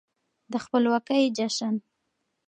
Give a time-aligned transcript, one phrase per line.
[0.51, 1.75] د خپلواکۍ جشن